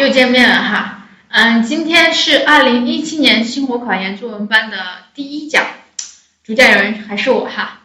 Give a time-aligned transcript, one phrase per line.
[0.00, 4.78] 又见面了哈，嗯，今天是二零一七年星火考研作文班的
[5.14, 5.62] 第一讲，
[6.42, 7.82] 主讲人还是我哈，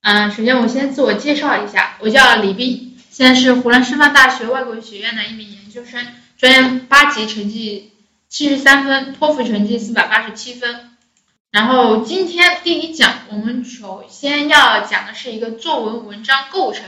[0.00, 6.06] 嗯，首先我先自我介绍一下，我叫李斌，现在是湖南师范大学外国语学院的一名研究生，
[6.38, 7.94] 专业八级成绩
[8.28, 10.90] 七十三分，托福成绩四百八十七分，
[11.50, 16.84] 然后今天第一讲，我们首先要讲的是一个作文文章构成，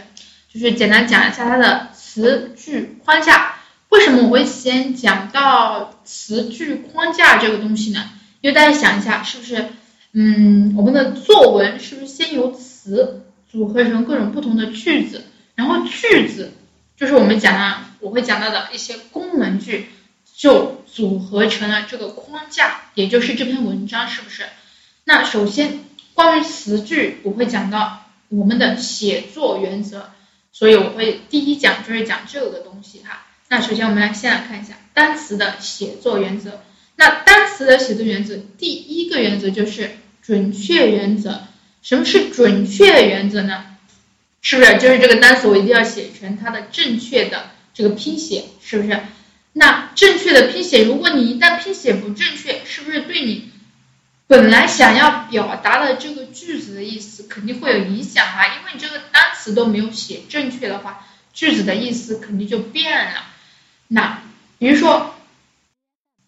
[0.55, 3.57] 就是简单讲一下它的词句框架。
[3.93, 8.09] 为什么我会先讲到词句框架这个东西呢？
[8.41, 9.67] 因为大家想一下，是不是，
[10.13, 16.55] 嗯，我们的作文是不是先由词组合成各种不同的句子，然后句子
[16.97, 19.91] 就是我们讲的，我会讲到的一些功能句，
[20.35, 24.45] 就组合成了这个框架，也就是这篇文章，是不是？
[25.05, 25.81] 那首先
[26.15, 30.05] 关于词句，我会讲到我们的写作原则，
[30.51, 33.27] 所以我会第一讲就是讲这个东西哈。
[33.53, 36.63] 那首先我们来先来看一下单词的写作原则。
[36.97, 39.91] 那单词的写作原则，第一个原则就是
[40.23, 41.43] 准确原则。
[41.83, 43.67] 什么是准确原则呢？
[44.41, 48.99] 是不是就是这个单词我一定要写成它的正确的这个拼写，是不是？
[49.53, 53.51] 那正确的拼写，如果你一旦拼写不正确，是不是对你
[54.29, 58.47] 本来想要表达的这个句子的意思肯定会有影响啊？
[58.47, 63.27] 因为你这个单词都没有写正确的话，句子的意思肯定就变了。
[63.95, 64.23] 那
[64.59, 65.15] 比如说，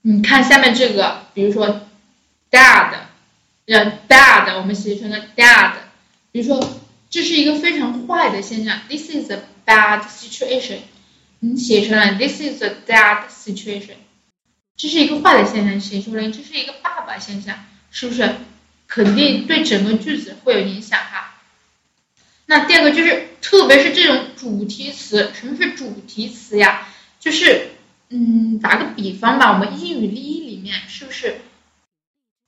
[0.02, 1.80] 你看下面这个，比如说
[2.50, 2.92] dad，
[3.66, 5.72] 呃 dad，我们写成了 dad。
[6.30, 10.80] 比如说，这是一个非常坏的现象，this is a bad situation。
[11.40, 13.96] 你写成了 this is a bad situation，
[14.76, 18.34] 这是一个坏的现象，写出来这是一个爸爸现象，是不是？
[18.86, 21.36] 肯定对整个句子会有影响哈。
[22.44, 26.86] 那第二个就是，特别是这种主题词，什么是主题词呀？
[27.24, 27.70] 就是，
[28.10, 31.40] 嗯，打个比方吧，我们英语例里面是不是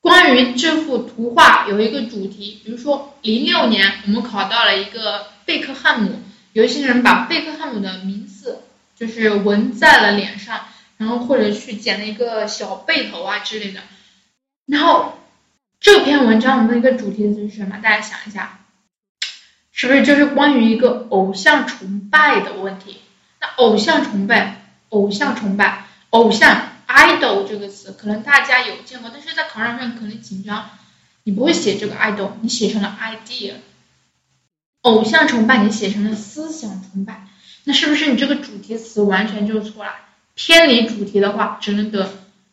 [0.02, 2.60] 关于这幅图画有一个主题？
[2.62, 6.20] 比如说，零六年我们考到了一个贝克汉姆，
[6.52, 10.66] 有一些人把贝克汉姆的名字就是纹在了脸上，
[10.98, 13.80] 然后或者去剪了一个小背头啊之类的。
[14.66, 15.18] 然后
[15.80, 17.78] 这篇文章我们的一个主题词是什么？
[17.82, 18.60] 大家想一下，
[19.72, 22.98] 是不是就是关于一个偶像崇拜的问题？
[23.40, 24.64] 那偶像崇拜。
[24.90, 30.70] 偶像崇拜，偶像 idol 这个词可能大家有见过，但是在考场上可能紧张，
[31.24, 33.54] 你不会写这个 idol，你写成了 idea。
[34.82, 37.26] 偶像崇拜你写成了思想崇拜，
[37.64, 39.92] 那是不是你这个主题词完全就错了？
[40.34, 42.08] 偏离主题的话，只能得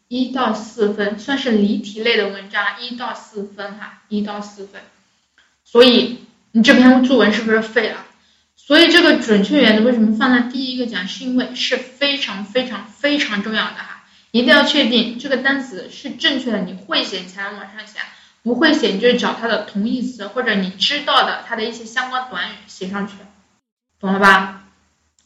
[0.08, 4.82] 一到四分，算是离题类的文章，一到四分哈，一到四分。
[5.64, 6.20] 所以
[6.52, 8.06] 你这篇作文是不是废了？
[8.66, 11.06] 所以这个准确原则为什么放在第一个讲？
[11.06, 18.00] 是因为是非常非常非常重要的哈，一定要确定这个单词是正确的，你会写才能往上写，
[18.42, 23.16] 不会写你就找它的同义词或者你知道的它的一些相关短语写上去，
[24.00, 24.64] 懂了吧？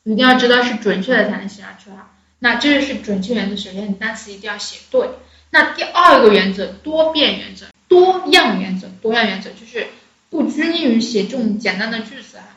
[0.04, 2.09] 一定要知道是准确的才能写上去哈。
[2.40, 5.09] 那这就是准确原则，首先你单词一定要写对。
[5.52, 9.88] 那第二个原则，多变原则、多样原则、多样原则就是
[10.31, 12.56] 不拘泥于写这种简单的句子啊。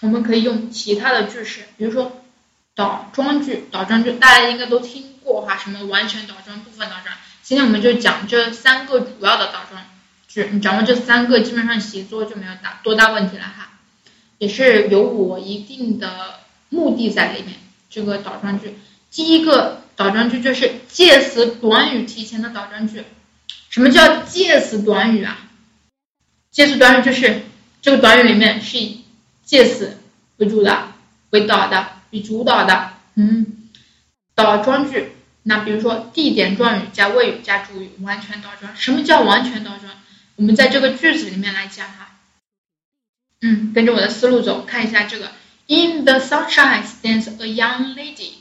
[0.00, 2.22] 我们可以用其他的句式，比如说
[2.74, 7.16] 倒装句，倒装句大家应该都听过哈，什么完全倒装、部分倒装。
[7.42, 9.82] 今天我们就讲这三个主要的倒装
[10.28, 13.70] 句，你掌握这三个，基本上写作就没有大多大问题了哈。
[14.38, 17.54] 也是有我一定的目的在里面。
[17.90, 18.76] 这个倒装句，
[19.10, 23.02] 第一个倒装句就是介词短语提前的倒装句。
[23.70, 25.38] 什么叫介词短语啊？
[26.50, 27.42] 介词短语就是
[27.80, 28.78] 这个短语里面是
[29.48, 29.96] 介词
[30.36, 30.92] 为主的，
[31.30, 33.70] 为导的，为主导的，嗯，
[34.34, 35.12] 倒装句。
[35.42, 38.76] 那比如说地点状语加谓语加主语，完全倒装。
[38.76, 39.90] 什么叫完全倒装？
[40.36, 42.18] 我们在这个句子里面来讲哈。
[43.40, 45.32] 嗯，跟着我的思路走，看一下这个。
[45.66, 48.32] In the sunshine stands a young lady.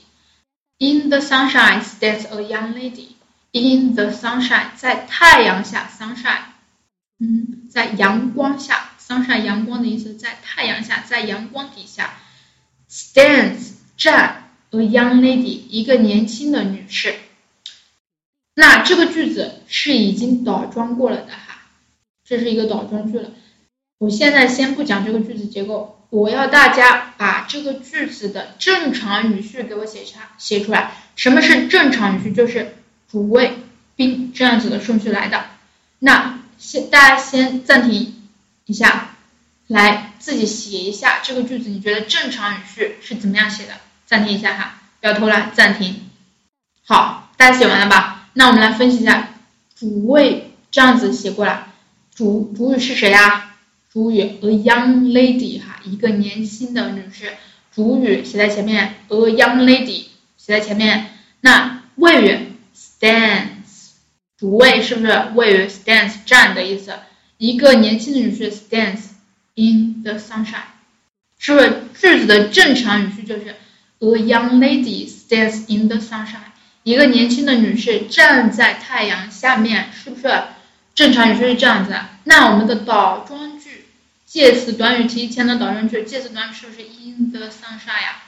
[0.78, 3.16] In the sunshine stands a young lady.
[3.54, 6.42] In the sunshine，在太阳下，sunshine，
[7.18, 8.90] 嗯，在阳光下。
[9.08, 12.16] Sunshine 阳光的意思，在太阳下，在阳光底下
[12.92, 17.16] ，stands 站，a young lady 一个年轻的女士。
[18.54, 21.62] 那这个句子是已经倒装过了的哈，
[22.26, 23.32] 这是一个倒装句了。
[23.98, 30.92] 我现在先不讲这个句子结构，我要大家把这个句子的正常语序给我写下写出来。
[31.16, 32.34] 什么是正常语序？
[32.34, 32.76] 就是
[33.10, 33.54] 主谓
[33.96, 35.46] 宾这样子的顺序来的。
[36.00, 38.16] 那先大家先暂停。
[38.68, 39.16] 一下，
[39.68, 43.74] 来自己写一下这个句子，你觉得正常语序是怎么样写的？
[44.06, 46.10] 暂停一下哈，不要偷懒，暂停。
[46.86, 48.30] 好，大家写完了吧？
[48.34, 49.30] 那我们来分析一下
[49.74, 51.68] 主谓这样子写过来，
[52.14, 53.56] 主主语是谁呀？
[53.92, 57.34] 主语 a young lady 哈，一个年轻的女士。
[57.74, 61.12] 主语写在前面，a young lady 写在前面。
[61.40, 63.92] 那谓语 stands，
[64.38, 66.94] 主谓是不是谓语 stands 站的意思？
[67.38, 69.02] 一个年轻的女士 stands
[69.56, 70.74] in the sunshine，
[71.38, 73.56] 是不是句子的正常语序就是
[74.00, 76.52] a young lady stands in the sunshine，
[76.84, 80.44] 一个年轻的女士站在太阳下面，是不是
[80.96, 81.96] 正常语序是这样子？
[82.24, 83.86] 那我们的倒装句。
[84.26, 88.24] 介词短语提前的倒装句，介词短语是不是 in the sunshine 呀？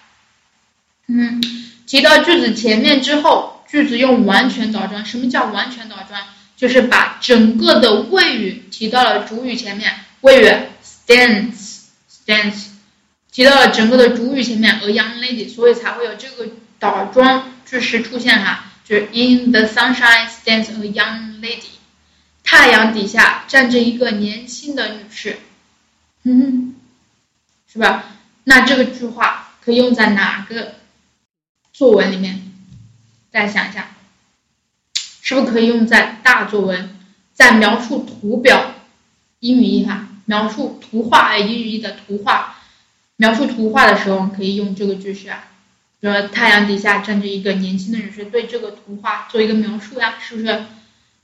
[1.07, 1.41] 嗯，
[1.87, 5.03] 提到句子前面之后，句子用完全倒装。
[5.03, 6.21] 什么叫完全倒装？
[6.59, 10.45] 就是把整个的谓语提到了主语前面，谓语
[10.83, 12.65] stands stands
[13.31, 21.77] 提到了整个的主语前面，a young lady，所以才会有这个倒装句式出现哈，就是 in the sunshine stands a young lady，
[22.43, 25.39] 太阳底下站着一个年轻的女士。
[26.23, 26.75] 嗯，
[27.71, 28.03] 是吧？
[28.43, 30.75] 那这个句话可以用在哪个
[31.71, 32.51] 作文里面？
[33.31, 33.95] 大家想一下，
[35.29, 36.89] 是不是可以用在大作文，
[37.33, 38.73] 在描述图表
[39.41, 42.55] 英语一哈，描述图画哎，英语一的图画，
[43.15, 45.43] 描述图画的时候可以用这个句式啊。
[45.99, 50.63] 比如说太阳底下站着一个年轻的女士，对这个图画做一个描述呀，是不是？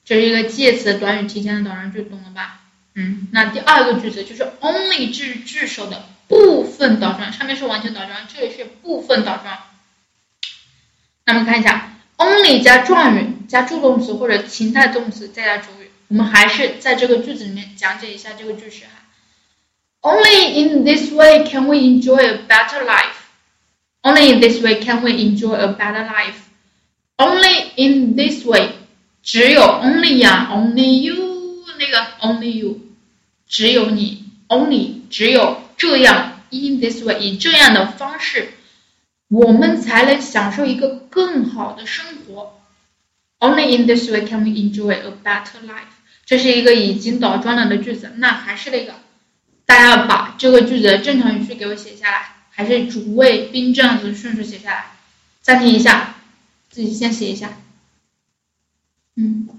[0.03, 2.59] 这是一个介词短语提前的导人句，懂了吧？
[2.93, 9.57] 嗯，那第二个句子就是 only 至句首的部分倒装，上面是完全倒装，这里是部分倒装。
[11.25, 18.91] 那么看一下，only 加状语加助动词或者情态动词再加主语，我们还是在这个句子里面讲解一下这个句式哈。
[20.01, 23.23] Only in this way can we enjoy a better life.
[24.01, 26.35] Only in this way can we enjoy a better life.
[27.17, 28.71] Only in this way，
[29.23, 31.35] 只有 only 呀，only you。
[31.77, 32.79] 那个 only you，
[33.49, 38.53] 只有你，only 只有这样，in this way 以这样的方式，
[39.27, 42.61] 我们才能享受一个更好的生活。
[43.39, 45.93] Only in this way can we enjoy a better life。
[46.25, 48.95] 这是一个已经倒装了的句子，那还是那个，
[49.65, 54.85] 大家要把这个句子的正常语序给我写下来，还是主谓宾这样子顺序写下来。
[55.41, 56.15] 暂停一下，
[56.69, 57.53] 自己先写一下。
[59.15, 59.49] 嗯。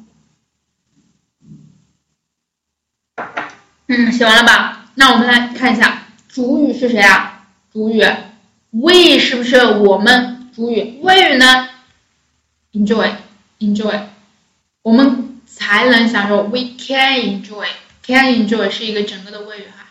[3.88, 4.90] 嗯，写完了吧？
[4.96, 7.46] 那我们来看一下主语是谁啊？
[7.72, 8.02] 主语
[8.80, 10.34] ，we 是不是我们？
[10.56, 11.68] 主语谓语呢
[12.72, 14.00] ？enjoy，enjoy，
[14.80, 16.44] 我们才能享受。
[16.44, 19.88] We can enjoy，can enjoy 是一个整个的谓语哈。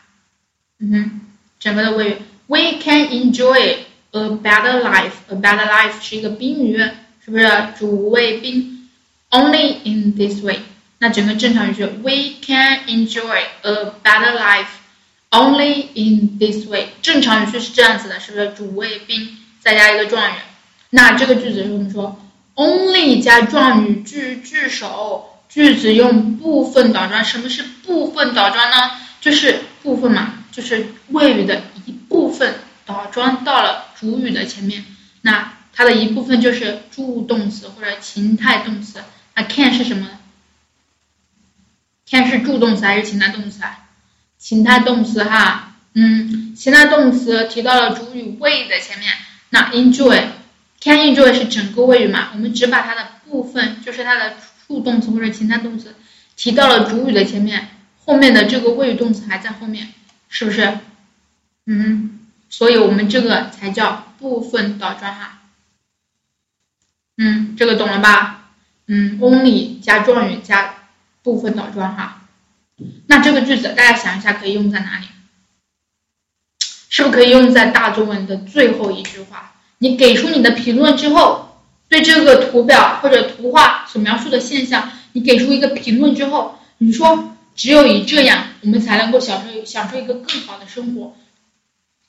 [0.80, 1.22] 嗯哼，
[1.60, 2.18] 整个的谓语。
[2.48, 3.76] We can enjoy
[4.10, 6.78] a better life，a better life 是一个宾语，
[7.24, 7.48] 是不是
[7.78, 8.90] 主谓宾
[9.30, 10.62] ？Only in this way。
[10.98, 14.66] 那整个正常语序，We can enjoy a better life
[15.36, 16.88] only in this way。
[17.02, 20.34] 正常语序是这样子的，是不是主谓宾再加一个状语？
[20.90, 22.18] 那这个句子我们说
[22.56, 27.24] ，only 加状语句句首，句子用部分倒装。
[27.26, 28.92] 什么是部分倒装呢？
[29.20, 34.86] 就是部分嘛，就是谓语的一部分倒装到了主语的前面。
[35.22, 39.04] 那它的一部分就是助动词或者情态动词。
[39.34, 40.08] 那 can 是什么
[42.10, 43.85] ？can 是助动词还是情态动词啊？
[44.46, 49.12] 情态动词哈，嗯，情态动词提到了主语 we 的前面，
[49.50, 52.30] 那 enjoy，can enjoy 是整个谓语嘛？
[52.34, 54.36] 我们只把它的部分，就是它的
[54.68, 55.96] 助动词或者情态动词
[56.36, 57.70] 提到了主语的前面，
[58.06, 59.92] 后面的这个谓语动词还在后面，
[60.30, 60.78] 是不是？
[61.66, 65.42] 嗯，所以我们这个才叫部分倒装哈。
[67.18, 68.52] 嗯，这个懂了吧？
[68.86, 70.75] 嗯，only 加状语加。
[71.24, 72.25] 部分倒装哈，
[73.08, 75.05] 那这个句子大家想一下可以用在哪里？
[76.89, 79.53] 是不是可以用在大作文的最后一句话？
[79.77, 91.15] 你给出你的评论之后，对这个图表或者图画所描述的现象，你给出一个评论之后，你说只有以这样，我们才能够享受享受一个更好的生活，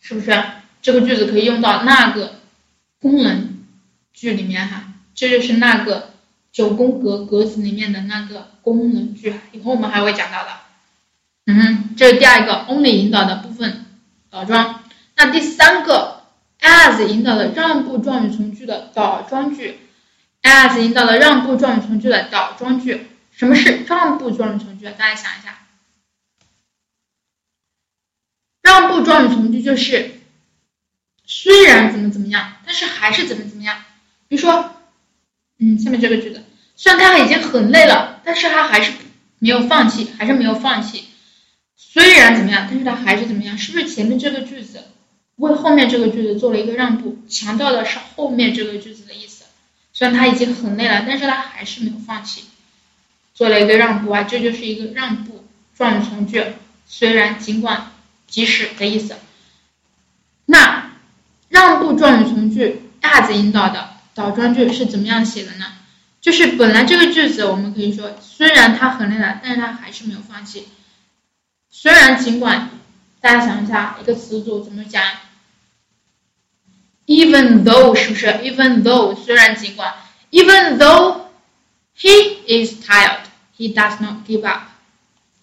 [0.00, 0.44] 是不是？
[0.82, 2.40] 这个句子可以用到那个
[3.00, 3.64] 功能
[4.12, 6.15] 句里面哈，这就是那个。
[6.56, 10.48] 九宫格格子里面的那个功能句，以后我们还会讲到的。
[11.44, 13.84] 嗯，这是第二个 only 引导的部分
[14.30, 14.82] 倒装。
[15.16, 16.22] 那第三个
[16.60, 19.80] as 引导的让步状语从句的倒装句
[20.40, 23.06] ，as 引导的让步状语从句的倒装句。
[23.32, 24.86] 什么是让步状语从句？
[24.86, 25.58] 大家想一下，
[28.62, 30.22] 让步状语从句就是
[31.26, 33.76] 虽然怎么怎么样，但是还是怎么怎么样。
[34.26, 34.72] 比如说。
[35.58, 36.44] 嗯，下面这个句子，
[36.76, 38.92] 虽然他已经很累了，但是他还是
[39.38, 41.04] 没有放弃，还是没有放弃。
[41.76, 43.56] 虽然怎么样，但是他还是怎么样？
[43.59, 44.85] 是不是前面这个句子
[45.37, 49.45] 为后面这个句子做了一个让步，强调的是后面这个句子的意思？
[49.92, 52.45] 虽然他已经很累了，但是他还是没有放弃，
[53.35, 55.45] 做了一个让步啊，这就是一个让步
[55.76, 56.45] 状语从句。
[56.88, 57.90] 虽然、尽管、
[58.28, 59.16] 即使的意思。
[60.45, 60.92] 那
[61.49, 65.66] 让步状语从句 as 引导的倒装句是怎么样写的呢？
[66.26, 70.66] 就是本来这个句子我们可以说，虽然他很累了，但是他还是没有放弃。
[71.71, 72.68] 虽然、尽管，
[73.21, 75.04] 大家想一下，一个词组怎么讲
[77.06, 79.95] ？Even though 是不是？Even though 虽然、尽管
[80.33, 81.26] ，Even though
[81.97, 83.21] he is tired,
[83.56, 84.62] he does not give up。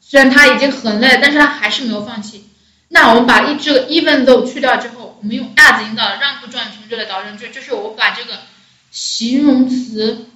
[0.02, 2.50] 虽然他已经很累，但是他还是没有放弃。
[2.90, 8.42] 那我们把一这个 even though 去掉之后，我们用 as 引导让步状语从句的导成句，就是我把这个
[8.92, 10.28] 形容词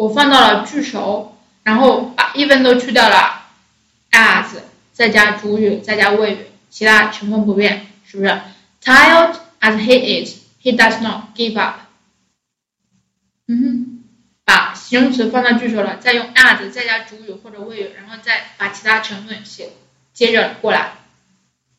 [0.00, 3.42] 我放到了句首，然后把 even 都去掉了
[4.10, 4.46] ，as。
[4.94, 8.30] 再加主语，再加谓语，其他成分不变，是不是
[8.82, 11.80] ？Tired as he is, he does not give up。
[13.46, 14.04] 嗯哼，
[14.46, 19.68] 把形容词放到句首了，再用 as 再加主语或者谓语，然后再把其他成分写
[20.14, 20.92] 接着过来。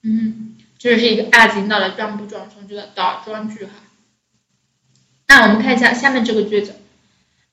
[0.03, 3.71] 嗯哼，这是一个 as 引导的让步状从句的倒装句哈。
[5.27, 6.75] 那我们看一下下面这个句子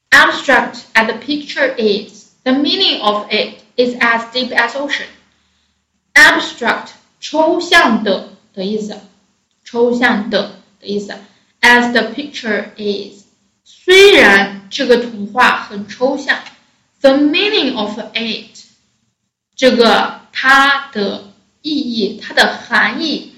[0.09, 6.89] ：Abstract as the picture is, the meaning of it is as deep as ocean。abstract
[7.19, 8.99] 抽象的的意思，
[9.63, 11.15] 抽象的的意思。
[11.61, 13.23] As the picture is，
[13.63, 16.39] 虽然这个图画很抽象，
[17.01, 18.65] the meaning of it，
[19.55, 23.33] 这个它的意义，它的含义，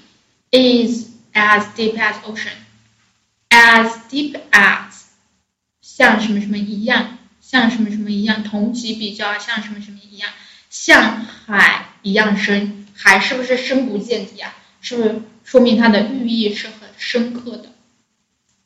[0.50, 4.99] is as deep as ocean，as deep as，
[6.01, 10.31] 像什么什么一样，像什么什么一样，同级比较，像什么什么一样，
[10.71, 11.85] 像海。
[12.03, 14.55] 一样深，海是不是深不见底啊？
[14.81, 17.73] 是不是说明它的寓意是很深刻的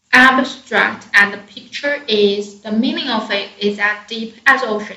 [0.10, 4.96] ？Abstract as the picture is, the meaning of it is as deep as ocean，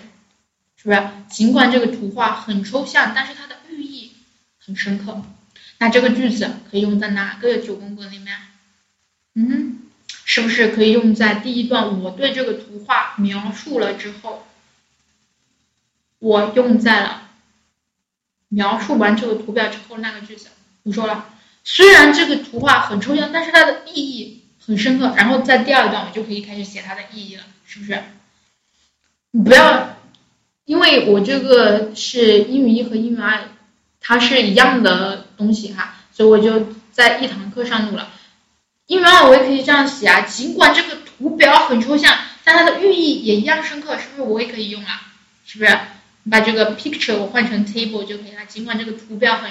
[0.77, 1.03] 是不是？
[1.29, 4.13] 尽管这个图画很抽象，但是它的寓意
[4.65, 5.21] 很深刻。
[5.79, 8.37] 那这个句子可以用在哪个九宫格里面？
[9.35, 9.78] 嗯，
[10.39, 12.01] 是不是可以用在第一段？
[12.01, 14.47] 我对这个图画描述了之后，
[16.21, 17.23] 我用在了。
[18.47, 20.47] 描述完这个图表之后，那个句子
[20.85, 21.29] 我说了，
[21.65, 25.13] 虽然这个图画很抽象，但是它的意义很深刻。
[25.17, 28.01] 然后在第二段，我就可以开始写它的意义了，是不是？
[29.33, 29.97] 你不要，
[30.67, 33.49] 因为我这个是英语一和英语二，
[34.01, 38.09] 它是一样的东西哈，所以我就在一堂课上录了。
[38.89, 44.23] 英语二我也可以这样写啊，尽管这个图表很抽象，但它的寓意也一样深刻，是不是？
[44.23, 45.13] 我也可以用啊，
[45.47, 45.79] 是不是？
[46.23, 48.47] 你把这个 picture 我换成 table 就可以了。
[48.49, 49.51] 尽管这个图表很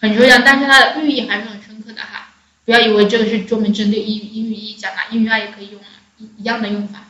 [0.00, 2.30] 很抽象，但是它的寓意还是很深刻的哈。
[2.64, 7.00] 不要以为这个是专门针对英语英语一讲的，英语二也可以用啊，一一样的用法。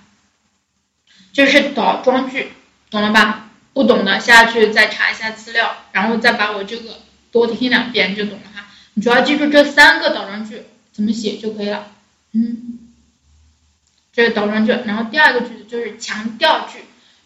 [1.32, 2.50] 这是倒装句，
[2.90, 3.50] 懂了吧？
[3.72, 6.96] 不懂的下去再查一下资料，然后再把我这个
[7.30, 8.66] 多听两遍就懂了哈。
[8.94, 11.86] 你主要记住这三个倒装句怎么写就可以了。
[12.32, 12.78] 嗯，
[14.12, 16.78] 这是倒装句，然后第二个句子就是强调句。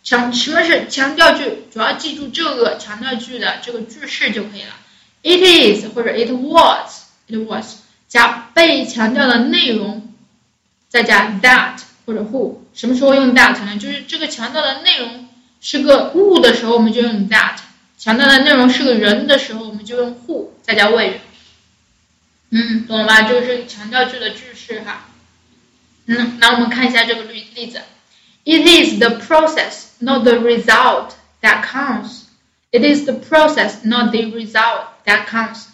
[0.02, 1.64] 强什么是强调句？
[1.72, 4.76] 主要记住这个强调句的这个句式就可以了。
[5.22, 10.12] It is 或者 It was，It was 加被强调的内容，
[10.88, 12.56] 再加 that 或者 who。
[12.74, 13.78] 什么时候用 that 呢？
[13.78, 15.28] 就是这个强调的内容
[15.62, 17.56] 是个物的时候，我们就用 that；
[17.98, 21.20] 强调的内容是个人的时候，我们就用 who，再加谓语。
[22.56, 23.22] 嗯，懂了吧？
[23.22, 25.06] 就是强调句的句式哈。
[26.06, 27.82] 嗯，那我们看一下这个例例子。
[28.44, 32.26] It is the process, not the result, that counts.
[32.70, 35.64] It is the process, not the result, that counts.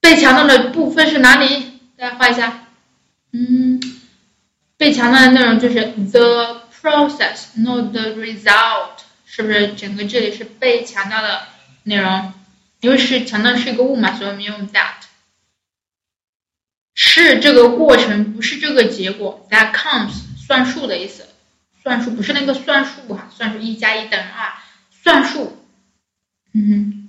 [0.00, 1.80] 被强调的部分是哪里？
[1.98, 2.68] 大家画一下。
[3.32, 3.78] 嗯，
[4.78, 9.74] 被强调的内容就是 the process, not the result，是不是？
[9.74, 11.42] 整个这里是被强调的
[11.82, 12.32] 内容，
[12.80, 15.04] 因为是强调是一个物嘛，所以我们用 that。
[16.96, 19.46] 是这个过程，不是这个结果。
[19.52, 21.24] That counts，算数的意思。
[21.82, 24.54] 算术不是那个算术哈，算术一加一等于二，
[24.90, 25.56] 算术，
[26.52, 27.08] 嗯，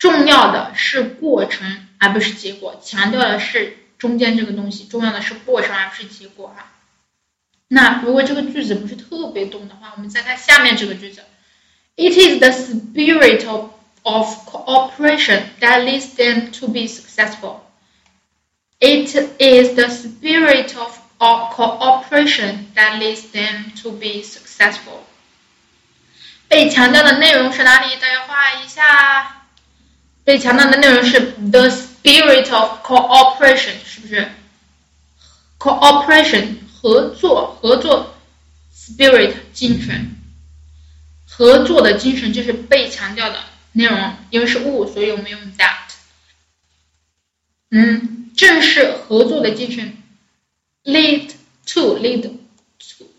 [0.00, 6.72] 重要的是过程而不是结果，强调的是中间这个东西，重要的是过程而不是结果哈。
[7.68, 11.22] 那如果这个句子不是特别懂的话，我们再看下面这个句子
[11.94, 13.70] ，It is the spirit of
[14.05, 17.61] of cooperation that leads them to be successful。
[18.79, 25.03] It is the spirit of cooperation that leads them to be successful。
[26.47, 27.95] 被强调的内容是哪里？
[27.97, 29.43] 大家画一下。
[30.23, 34.31] 被强调的内容是 the spirit of cooperation，是不是？
[35.59, 38.15] cooperation 合作，合作
[38.75, 40.15] spirit 精神，
[41.29, 43.39] 合作的精神就是被强调的
[43.76, 44.14] 内容。
[44.30, 45.94] 因为是物，所以我们用 that。
[47.70, 49.96] 嗯，正是合作的精神
[50.84, 51.30] lead
[51.66, 52.38] to lead to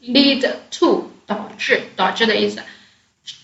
[0.01, 2.61] lead to 导致导致的意思。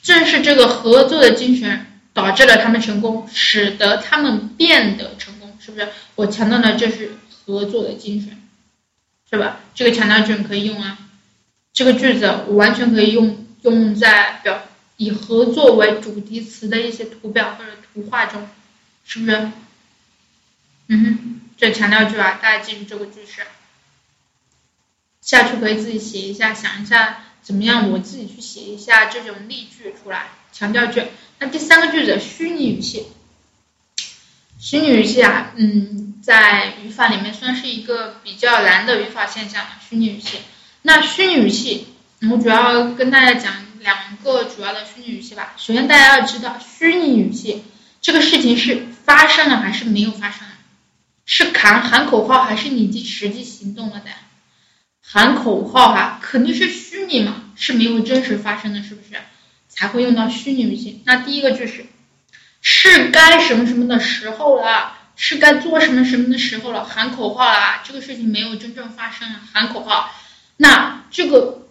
[0.01, 5.89] 正是这个合作的精神导致了他们成功，使得他们变得成功，是不是？
[6.15, 8.41] 我强调的这是合作的精神，
[9.29, 9.59] 是吧？
[9.75, 10.97] 这个强调句可以用啊，
[11.73, 14.63] 这个句子完全可以用用在表
[14.97, 18.47] 以合作为主题词的一些图表或者图画中，
[19.05, 19.51] 是不是？
[20.87, 23.41] 嗯哼，这强调句啊，大家记住这个句式，
[25.21, 27.25] 下去可以自己写一下，想一下。
[27.43, 27.91] 怎么样？
[27.91, 31.03] 我自己去写一下这种例句出来，强调句。
[31.39, 33.05] 那第三个句子，虚拟语气。
[34.57, 39.65] 虚拟语气啊，嗯，在语法里面算是一个比较难的语法现象。
[39.85, 40.37] 虚拟语气。
[40.83, 41.87] 那虚拟语气，
[42.31, 45.53] 我主要跟大家讲两个主要的虚拟语气吧。
[45.57, 47.63] 首先，大家要知道，虚拟语气
[48.01, 50.47] 这个事情是发生了还是没有发生？
[51.25, 54.09] 是喊喊口号还是你实际行动了的？
[55.01, 59.21] 喊口号哈，肯定是虚拟嘛，是没有真实发生的，是不是？
[59.69, 61.01] 才会用到虚拟语气。
[61.05, 61.85] 那第一个句式，
[62.61, 70.13] 是该什么什么的时候了，是该做什么什么的时候了，喊口号了，这个事情没有真正发生，喊口号。
[70.57, 71.67] 那这个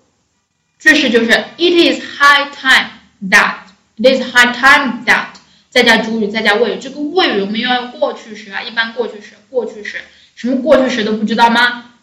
[0.81, 2.89] 句式就是 It is high time
[3.29, 3.57] that
[3.97, 5.35] it is high time that
[5.69, 9.97] 再加主语再加谓语，这个谓语我们要用过去时啊，一般过去时，过去时，
[10.35, 11.93] 什么过去时都不知道吗？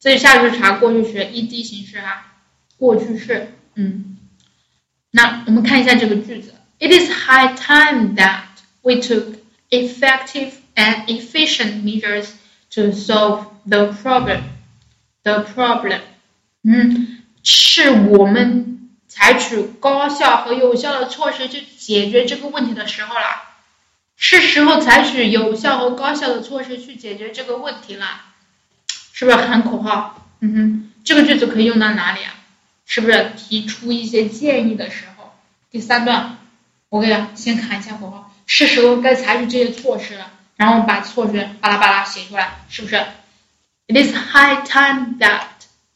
[0.00, 2.32] 所以下去查过去时 ed 形式哈，
[2.76, 4.18] 过去式，嗯，
[5.10, 8.42] 那我们看一下这个句子，It is high time that
[8.82, 9.36] we took
[9.70, 12.28] effective and efficient measures
[12.74, 14.42] to solve the problem.
[15.22, 16.00] The problem，
[16.64, 23.41] 嗯， 是我们采取高效和有效的措施去解决这个问题的时候啦，
[24.15, 28.21] 是时候采取有效和高效的措施去解决这个问题了。
[29.13, 30.27] 是不是喊口号？
[30.41, 32.33] 嗯哼，这个句子可以用到哪里啊？
[32.85, 35.33] 是不是提出一些建议的时候？
[35.69, 36.37] 第三段，
[36.89, 42.95] 我给先喊一下口号，是时候该采取这些措施了，然后把措施巴拉巴拉写出来，是不是
[43.87, 45.43] ？It is high time that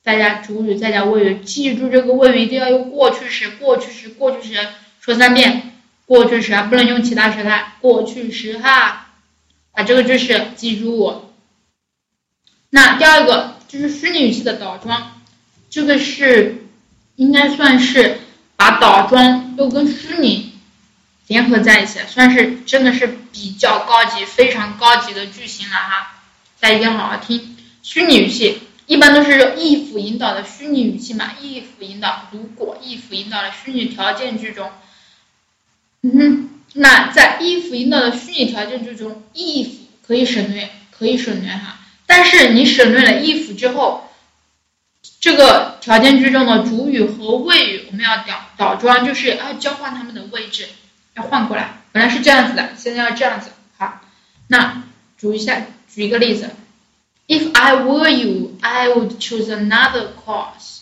[0.04, 4.60] 大家主语再加谓语，记住这个谓语一定要用过去时，过去时，过去时，
[5.00, 9.08] 说三遍，过去时不能用其他时态，过去时哈，
[9.72, 11.32] 把这个句式记住。
[12.70, 15.22] 那第二个就是虚拟语气的倒装，
[15.70, 16.66] 这个是
[17.16, 18.20] 应该算是
[18.58, 20.52] 把倒装又跟虚拟
[21.28, 26.12] 联合在一起，算是真的是比较高级、非常高级的句型了哈。
[26.60, 34.69] 大家一定要好好听，虚拟语气一般都是 if 引导的虚拟语气嘛，if 引导，如果 if 引导的虚拟条件句中，
[36.02, 39.69] 嗯哼，那在 if 引导的虚拟条件句中，if
[40.06, 41.80] 可以省略，可以省略哈。
[42.06, 44.10] 但是你省略了 if 之后，
[45.22, 50.67] 这个条件句中的主语和谓语我们要倒倒装，就是要交换它们的位置，
[51.15, 51.82] 要换过来。
[51.93, 53.50] 本来是这样子的，现在要这样子。
[53.78, 54.02] 好，
[54.48, 54.84] 那
[55.17, 55.62] 举一下，
[55.93, 56.50] 举一个例子
[57.27, 60.79] ：If I were you, I would choose another course。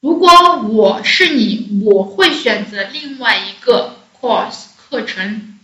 [0.00, 5.58] 如果我是你，我会选择另外一个 course 课程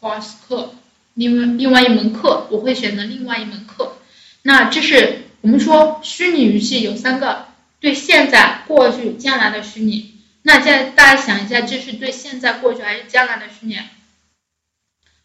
[0.00, 0.74] ，course 课，
[1.12, 3.98] 另外另外一门课，我会选择另外一门课。
[4.42, 7.46] 那这是我们说虚拟语气有三个，
[7.78, 10.14] 对现在、过去、将来的虚拟。
[10.42, 13.78] 那现在大家想一下，这是对现在、过去还是将来的虚拟？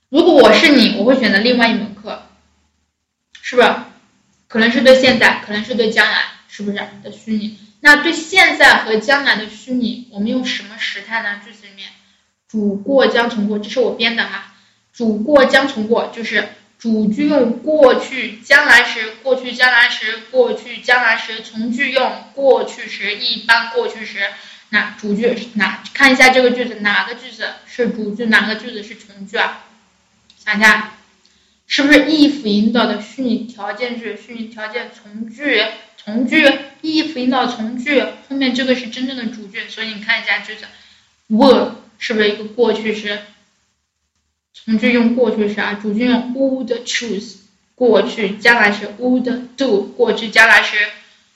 [0.10, 2.24] 如果我是你，我会选择另外一门课，
[3.42, 3.74] 是不是？
[4.50, 7.58] 可能是对现在，可能是对将来，是不是的虚拟？
[7.80, 11.40] 那对现在和将来的虚拟，我们用什么时态呢？
[11.46, 11.88] 句子里面，
[12.50, 14.54] 主过将从过，这是我编的哈，
[14.92, 16.50] 主过将从过就是。
[16.80, 24.20] 主句用过去将来时，过去将来时，过去将来时；从句用过去时，一般过去时。
[24.70, 25.84] 那主句哪？
[25.94, 29.66] 看一下这个句子，哪个句子是主句，哪个句子是从句啊？
[30.38, 30.94] 想一下，
[31.70, 34.18] 是不是 if 引导的虚拟条件句？
[34.18, 35.64] 虚拟条件从句，
[35.96, 36.44] 从句
[36.82, 40.66] if 引导从句，后面这个是真正的主句，所以你看一下句子
[41.30, 43.20] ，were 是不是一个过去时？
[44.52, 47.36] 从句用过去式啊，主句用 would choose
[47.76, 50.76] 过去将来时 would do，过去将来时，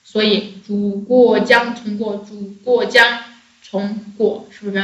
[0.03, 3.19] 所以主过将从过，主过将
[3.61, 4.83] 从过，是不是？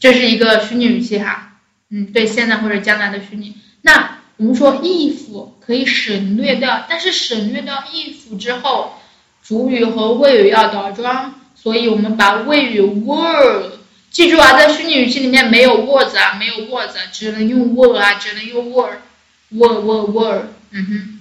[0.00, 1.58] 这是一个虚拟语气哈，
[1.90, 3.54] 嗯，对现在或者将来的虚拟。
[3.82, 8.94] 那我们说 if 可以省略掉，但是省略掉 if 之后，
[9.42, 13.72] 主语和谓语要倒装，所以我们把谓语 were，
[14.10, 21.20] 记住啊，在虚拟语气里面没有 was 啊，没有 was，啊只能用 were 啊，只能用 were，were were were，嗯哼。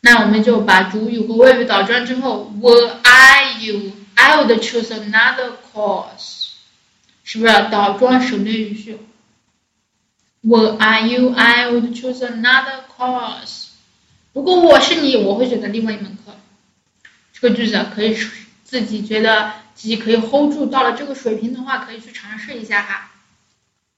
[0.00, 6.46] 那我们就把主语和谓语倒装之后，Were I you？I would choose another course。
[7.22, 8.96] 是不是倒装省略语序
[10.41, 11.33] ？Were are you?
[11.33, 13.67] I would choose another course。
[14.33, 16.35] 如果我是你，我会选择另外一门课。
[17.33, 18.17] 这个句子可以
[18.63, 23.11] 自己觉得自己可以 hold 住，到了这个水平的话，可以去尝试一下哈。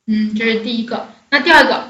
[0.06, 1.10] 嗯，这是第一个。
[1.30, 1.89] 那第二个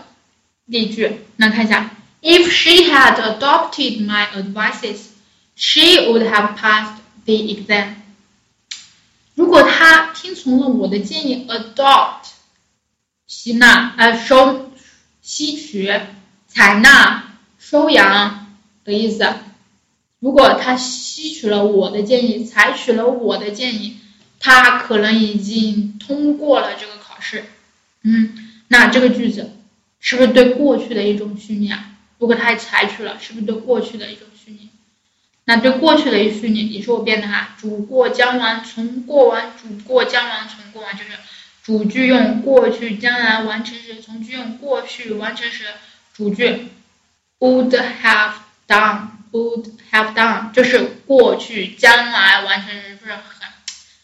[0.66, 5.10] 例句，那看一下，If she had adopted my advices,
[5.56, 7.94] she would have passed the exam.
[9.36, 12.31] 如果他听从了我的建议，adopt，
[13.35, 14.71] 吸纳，呃，收，
[15.23, 15.91] 吸取，
[16.49, 18.53] 采纳，收养
[18.85, 19.27] 的意思。
[20.21, 23.97] 如果他吸取了我的建议，采取了我的建议，
[24.39, 27.47] 他可能已经通过了这个考试。
[28.03, 29.57] 嗯，那这个句子
[29.99, 31.87] 是不是对过去的一种虚拟啊？
[32.19, 34.69] 如果他采取了，是不是对过去的一种虚拟？
[35.47, 41.13] 那对过去的一虚拟也是我变的哈，主过将完从过完，主过将完从过完就是
[41.63, 45.65] 主句用过去将来完成时，从句用过去完成时，
[46.13, 46.69] 主句
[47.39, 48.33] would have
[48.67, 53.23] done，would have done 就是过去将来完成时，是不是很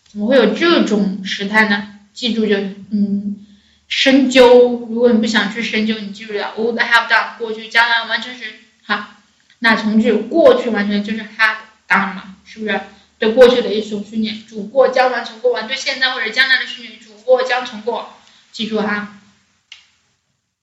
[0.06, 1.94] 怎么会有这种时态呢？
[2.14, 2.56] 记住就
[2.90, 3.44] 嗯
[3.88, 8.44] 深究，如果你不想去深究，你记住了 would have done 过去将来完成时，
[8.84, 9.14] 好。
[9.58, 11.56] 那从句过去完成就是 had
[11.88, 12.80] done 嘛，是不是？
[13.18, 18.08] 对过去的一种训练，主过将完成过完，对现在或者将来的训练，过将成过，
[18.52, 19.20] 记住哈。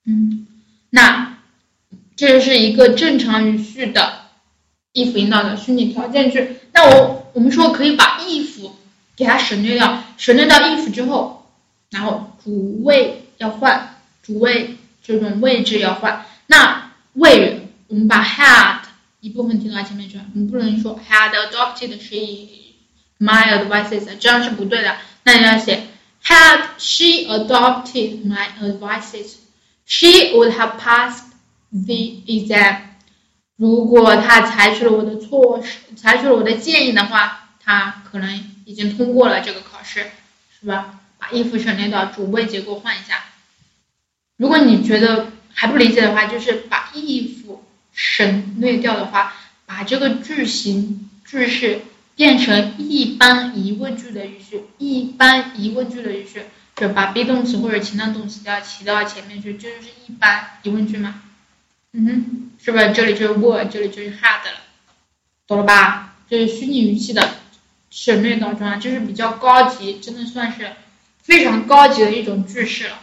[0.03, 0.47] 嗯，
[0.89, 1.37] 那
[2.15, 4.25] 这是一个正常语序的
[4.93, 6.57] if 引导的虚拟条件句。
[6.73, 8.71] 那我我们说可以把 if
[9.15, 11.47] 给它省略掉，省略到 if 之后，
[11.91, 16.25] 然后主谓要换，主谓这种位置要换。
[16.47, 18.79] 那谓语我们把 had
[19.19, 22.49] 一部分提到前面去，我们不能说 had adopted she
[23.19, 24.97] my advices，这样是不对的。
[25.23, 25.84] 那你要写
[26.25, 31.25] had she adopted my advices，she would have passed
[31.71, 32.77] the exam。
[33.57, 40.11] 如果她采取了我的措施，采取了我的建议的话，她可能已经通过了这个考试，
[40.59, 40.99] 是吧？
[41.17, 43.23] 把 if 省略掉，主谓结构换一下。
[44.37, 47.57] 如果你觉得还不理解的话，就是把 if
[47.93, 49.33] 省略掉的话，
[49.65, 51.81] 把这个句型句式
[52.15, 56.41] 变成一般疑问句的语序，一般疑问句的语序，
[56.75, 61.21] 就把 be 动词或者情态动词都要提到前面去，这就是一般疑问句嘛。
[61.93, 64.61] 嗯哼，是不是这里就是 were，这里就是 had 了，
[65.47, 66.15] 懂了吧？
[66.29, 67.35] 就是虚拟语气的
[67.89, 70.71] 省略倒装，就是比较高级，真的算是
[71.21, 72.99] 非常高级的一种句式了。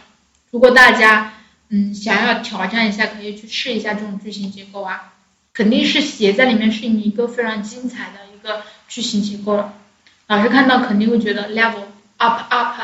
[0.51, 1.33] 如果大家。
[1.69, 5.13] 嗯，想要挑战一下，可以去试一下这种句型结构啊，
[5.53, 9.73] 肯定是写在里面是你一个非常精彩的一个句型结构了。
[10.27, 11.85] 老师看到肯定会觉得 level
[12.17, 12.77] up up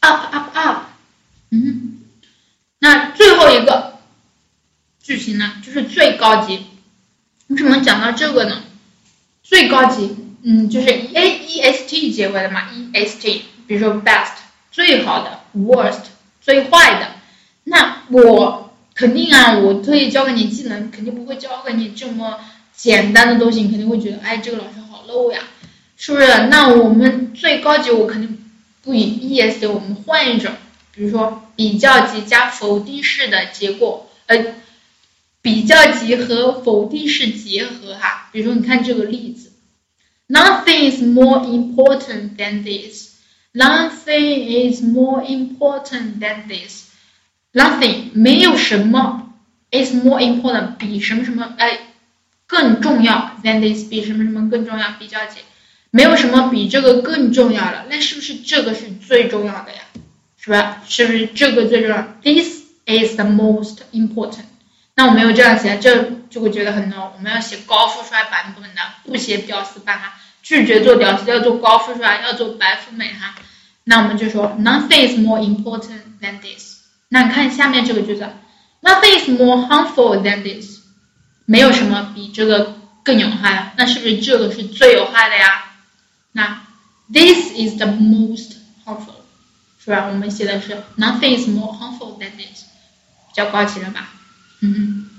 [0.00, 0.82] up up up，
[1.50, 2.00] 嗯，
[2.78, 3.98] 那最后一个
[5.02, 6.66] 句型呢，就是最高级。
[7.46, 8.62] 为什么讲到这个呢？
[9.42, 14.32] 最高级，嗯，就是 a e s t 结尾的嘛，e s t，比如说 best
[14.70, 16.02] 最好的，worst
[16.40, 17.12] 最坏的。
[17.64, 22.40] 那我肯定啊，我特意教给你技能，肯定不会教给你这么
[22.82, 25.38] 简单的东西，你肯定会觉得，哎，这个老师好 low 呀，
[25.96, 26.26] 是不是？
[26.50, 28.44] 那我们最高级，我肯定
[28.82, 30.50] 不以 E S D，我们换一种，
[30.92, 34.56] 比如说比较级加否定式的结果，呃，
[35.40, 39.52] 比较级和否定式结合哈，比如说你看这个例子
[40.26, 43.12] ，Nothing is more important than this.
[43.54, 46.86] Nothing is more important than this.
[47.52, 49.34] Nothing 没有什么
[49.70, 51.78] is more important 比什么什么哎
[52.52, 55.38] 更重要 than this 比什么什么更重要比较级
[55.90, 59.78] 没有什么比这个更重要了，那是不是这个是最重要的呀？
[60.36, 60.82] 是吧？
[60.86, 64.44] 是不是这个最重要？This is the most important。
[64.94, 67.10] 那我没有这样写，这就会觉得很 low。
[67.16, 70.14] 我们要写高富帅版本的，不写屌丝版哈。
[70.42, 73.34] 拒绝做屌丝，要做高富帅，要做白富美哈。
[73.84, 76.82] 那我们就说 Nothing is more important than this。
[77.08, 78.28] 那你看下面这个句子
[78.82, 80.81] ，Nothing is more harmful than this。
[81.44, 85.64] 没有什么比这个更有害的，那是不是这个是最有害的呀？
[86.32, 86.62] 那
[87.12, 89.22] this is the most harmful，
[89.84, 90.06] 是吧？
[90.06, 92.64] 我们写的是 nothing is more harmful than this，
[93.28, 94.10] 比较高级了吧？
[94.60, 95.10] 嗯，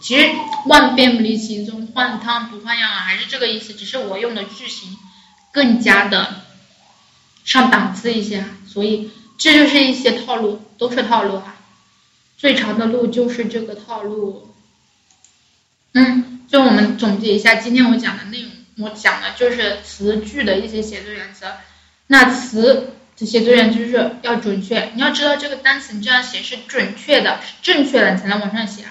[0.00, 0.30] 其实
[0.66, 4.96] 万变不离其宗，换汤不换药啊，还是这个意思，只是我用的句型
[5.52, 6.42] 更加的
[7.44, 11.56] 上档次一些，所以这就是一些套路，都是套路哈。
[12.38, 14.45] 最长的路就是这个套路。
[15.98, 18.50] 嗯，就我们总结一下今天我讲的内容，
[18.84, 21.46] 我讲的就是词句的一些写作原则。
[22.06, 28.84] 那词的写作原则就是要准确，你要知道这个单词你这样写是准确的，是正确的，你才能往上写。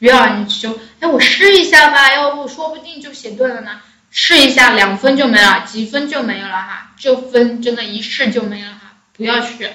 [0.00, 3.80] 不要你就哎，我试一下吧，要不说不定就写对了呢。
[4.10, 6.90] 试一下，两分就没了，几分就没有了哈。
[6.98, 9.68] 这分真的一试就没了哈，不要去，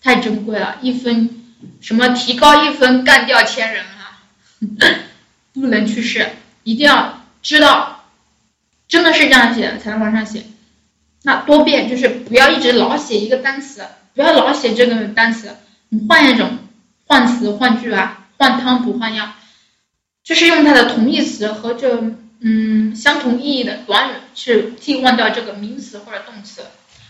[0.00, 0.76] 太珍贵了。
[0.82, 1.44] 一分
[1.80, 4.20] 什么提高一分干掉千人哈，
[5.60, 6.28] 不能去试，
[6.64, 8.04] 一定要知道，
[8.88, 10.42] 真的是这样写的才能往上写。
[11.22, 15.56] 那多变就是不要一直老写一个单词，不要老写这个单词，
[15.88, 16.58] 你换一种，
[17.06, 19.34] 换词换句啊，换汤不换药。
[20.22, 22.02] 就是用它的同义词和这
[22.40, 26.62] 嗯相同意义的短语去替换掉这个名词或者动词，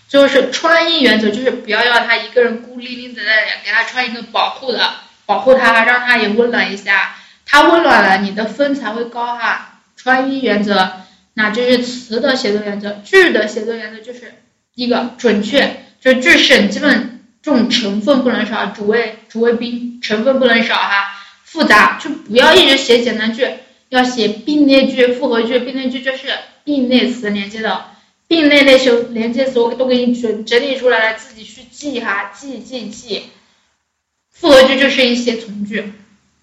[0.09, 4.89] 就是穿衣原则，就是不要要他一个人孤零零的在给他穿一个保护的，
[5.27, 7.17] 保护他，让他也温暖一下，
[7.51, 9.81] 它温暖了，你的分才会高哈。
[9.97, 10.93] 穿衣原则，
[11.33, 14.35] 那这是词的写作原则，句的写作原则就是
[14.75, 21.07] 一个准确，就是句式基本重成分不能少，主谓主谓宾成分不能少哈。
[21.43, 23.49] 复杂就不要一直写简单句，
[23.89, 25.59] 要写并列句、复合句。
[25.59, 26.29] 并列句就是
[26.63, 27.87] 并列词连接的，
[28.27, 33.25] 并列类型连接词我都给你整整理出来了，自己去记哈，记记记。
[34.31, 35.93] 复合句就是一些从句，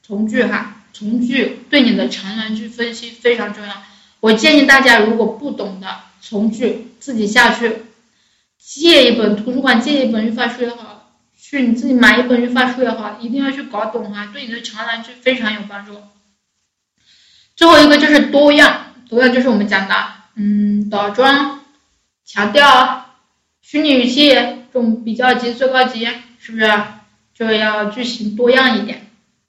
[0.01, 3.83] 从句哈，从句对你的长难句分析非常重要。
[4.21, 5.87] 我建议大家如果不懂的
[6.21, 7.83] 从句，自己下去
[8.57, 11.11] 借一本图书馆借一本语法书也好。
[11.37, 15.97] 去你自己买一本语法书也好，一定要去搞懂哈，对你的长难句非常有帮助。
[17.57, 19.95] 最后一个就是多样，多样就是我们讲的，
[20.35, 21.59] 嗯，倒装、
[22.25, 23.17] 强调、
[23.61, 26.07] 虚拟语气这种比较级、最高级，
[26.39, 26.71] 是不是？
[27.33, 29.04] 就要句型多样一点。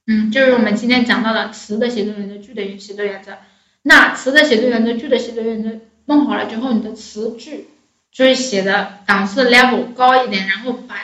[0.06, 3.38] 嗯，就是我们今天讲到的词的写作原则、句的写作原则。
[3.82, 7.68] 那词的写作原则、句的写作原则弄好了之后，你的词句
[8.12, 10.96] 就是写的档次 level 高一点，然后把。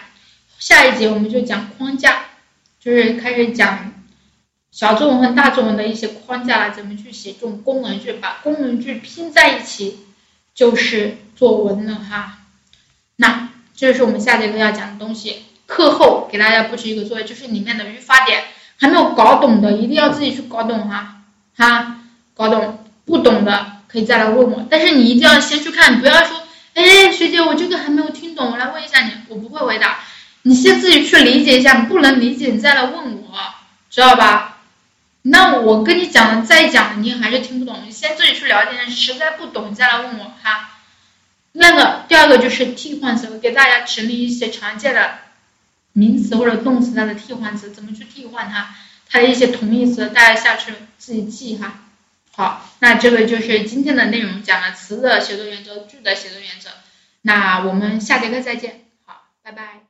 [0.58, 2.26] 下一节我们就讲框架，
[2.78, 3.92] 就是开始讲
[4.70, 9.98] 小作文和大作文的一些框架了，怎么去写这种功能句，把功能句拼在一起
[10.54, 12.38] 就是作文了哈。
[13.16, 15.42] 那这是我们下节课要讲的东西。
[15.66, 18.44] 课后给大家布置一个作业，就是里面的语法点
[18.82, 21.22] 还没有搞懂的，一定要自己去搞懂哈。
[21.56, 22.00] 哈，
[22.34, 26.42] 搞懂不懂的可以再来问我，但是你一定要先去看，不要说，
[26.74, 30.00] 哎，学姐我这个还没有听懂，我来问一下你，我不会回答。
[30.42, 33.38] 你先自己去理解一下，不能理解你再来问我，
[33.88, 34.58] 知道吧？
[35.22, 40.70] 那我跟你讲了再讲，你还是听不懂，你先自己去了解，实在不懂你再来问我哈。
[41.52, 45.18] 那个第二个就是替换词，给大家整理一些常见的
[45.92, 48.74] 名词或者动词它的替换词，怎么去换它，
[49.08, 51.84] 它的一些同义词，大家下去自己记哈。
[52.34, 56.70] 好，那这个就是今天的内容，讲了词的写作原则、句的写作原则。
[57.20, 59.81] 那我们下节课再见，好，拜拜。